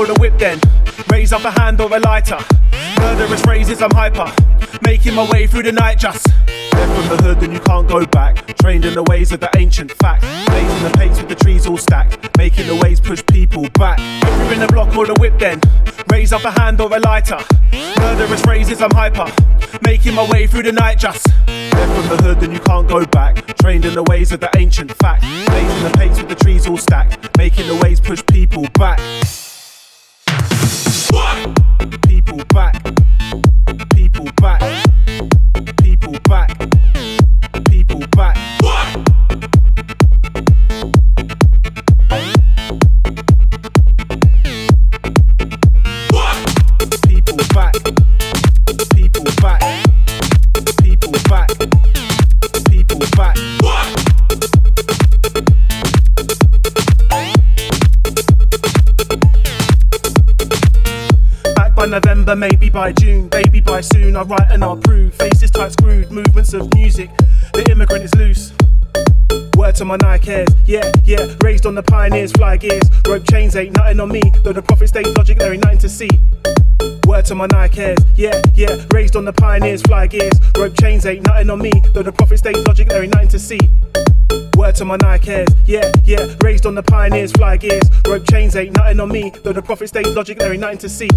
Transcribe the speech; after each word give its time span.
Or 0.00 0.06
the 0.06 0.14
whip, 0.14 0.38
then 0.38 0.58
raise 1.10 1.30
up 1.30 1.44
a 1.44 1.50
hand 1.50 1.78
or 1.78 1.94
a 1.94 2.00
lighter. 2.00 2.38
Murderous 3.00 3.42
phrases, 3.42 3.82
I'm 3.82 3.90
hyper. 3.90 4.32
Making 4.80 5.14
my 5.14 5.30
way 5.30 5.46
through 5.46 5.64
the 5.64 5.72
night 5.72 5.98
just. 5.98 6.26
Left 6.72 6.96
from 6.96 7.14
the 7.14 7.22
hood, 7.22 7.40
then 7.40 7.52
you 7.52 7.60
can't 7.60 7.86
go 7.86 8.06
back. 8.06 8.56
Trained 8.56 8.86
in 8.86 8.94
the 8.94 9.02
ways 9.02 9.30
of 9.30 9.40
the 9.40 9.50
ancient 9.58 9.92
fact. 9.92 10.22
Blazing 10.22 10.82
the 10.84 10.90
pace 10.96 11.18
with 11.18 11.28
the 11.28 11.34
trees 11.34 11.66
all 11.66 11.76
stacked. 11.76 12.34
Making 12.38 12.68
the 12.68 12.76
waves 12.76 12.98
push 12.98 13.22
people 13.26 13.68
back. 13.74 13.98
If 14.00 14.38
you're 14.38 14.54
in 14.54 14.60
the 14.60 14.68
block 14.68 14.96
or 14.96 15.04
the 15.04 15.12
whip, 15.20 15.38
then 15.38 15.60
raise 16.10 16.32
up 16.32 16.44
a 16.44 16.50
hand 16.50 16.80
or 16.80 16.90
a 16.96 17.00
lighter. 17.00 17.38
Murderous 17.98 18.40
phrases, 18.40 18.80
I'm 18.80 18.92
hyper. 18.92 19.30
Making 19.82 20.14
my 20.14 20.26
way 20.30 20.46
through 20.46 20.62
the 20.62 20.72
night 20.72 20.98
just. 20.98 21.28
Left 21.46 22.08
from 22.08 22.16
the 22.16 22.22
hood, 22.22 22.40
then 22.40 22.52
you 22.52 22.60
can't 22.60 22.88
go 22.88 23.04
back. 23.04 23.54
Trained 23.58 23.84
in 23.84 23.94
the 23.94 24.04
ways 24.04 24.32
of 24.32 24.40
the 24.40 24.48
ancient 24.56 24.92
fact. 24.94 25.20
Blazing 25.20 25.84
the 25.84 25.92
pace 25.98 26.16
with 26.16 26.30
the 26.30 26.36
trees 26.36 26.66
all 26.66 26.78
stacked. 26.78 27.36
Making 27.36 27.66
the 27.66 27.76
waves 27.84 28.00
push 28.00 28.24
people 28.24 28.66
back. 28.78 28.98
Back. 32.52 32.99
By 61.80 61.86
November, 61.86 62.36
maybe 62.36 62.68
by 62.68 62.92
June, 62.92 63.26
baby 63.28 63.58
by 63.58 63.80
soon. 63.80 64.14
I 64.14 64.20
write 64.20 64.50
and 64.50 64.62
I'll 64.62 64.76
prove. 64.76 65.14
Faces 65.14 65.50
tight 65.50 65.72
screwed, 65.72 66.10
movements 66.10 66.52
of 66.52 66.70
music. 66.74 67.08
The 67.54 67.66
immigrant 67.70 68.04
is 68.04 68.14
loose. 68.16 68.52
Word 69.56 69.76
to 69.76 69.86
my 69.86 69.96
Nikes, 69.96 70.54
yeah, 70.66 70.92
yeah. 71.04 71.34
Raised 71.42 71.64
on 71.64 71.74
the 71.74 71.82
pioneers, 71.82 72.32
fly 72.32 72.58
gears. 72.58 72.82
Rope 73.08 73.24
chains 73.30 73.56
ain't 73.56 73.74
nothing 73.74 73.98
on 73.98 74.12
me, 74.12 74.20
though 74.44 74.52
the 74.52 74.60
prophet 74.60 74.88
stays 74.88 75.06
logic, 75.16 75.38
there 75.38 75.54
ain't 75.54 75.64
nothing 75.64 75.78
to 75.78 75.88
see. 75.88 76.10
Word 77.06 77.24
to 77.26 77.34
my 77.34 77.46
Nikes, 77.46 78.04
yeah, 78.14 78.42
yeah. 78.54 78.84
Raised 78.92 79.16
on 79.16 79.24
the 79.24 79.32
pioneers, 79.32 79.80
fly 79.80 80.06
gears. 80.06 80.34
Rope 80.58 80.74
chains 80.78 81.06
ain't 81.06 81.24
nothing 81.24 81.48
on 81.48 81.62
me, 81.62 81.72
though 81.94 82.02
the 82.02 82.12
prophet 82.12 82.36
stays 82.36 82.58
logic, 82.66 82.90
there 82.90 83.02
ain't 83.02 83.14
nothing 83.14 83.28
to 83.28 83.38
see. 83.38 83.58
To 84.76 84.84
my 84.86 84.96
Nikes, 84.96 85.54
yeah, 85.66 85.92
yeah. 86.04 86.34
Raised 86.42 86.64
on 86.64 86.74
the 86.74 86.82
pioneers, 86.82 87.32
fly 87.32 87.58
gears. 87.58 87.82
Rope 88.06 88.24
chains 88.30 88.56
ain't 88.56 88.74
nothing 88.74 89.00
on 89.00 89.08
me, 89.10 89.30
though 89.42 89.52
the 89.52 89.60
prophet 89.60 89.88
stays 89.88 90.06
logic, 90.14 90.38
there 90.38 90.52
ain't 90.52 90.60
nothing 90.60 90.78
to 90.78 90.88
see. 90.88 91.08